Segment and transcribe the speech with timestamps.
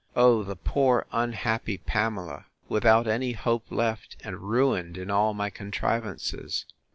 [0.15, 0.41] Oh!
[0.41, 6.65] the poor unhappy Pamela!—Without any hope left, and ruined in all my contrivances.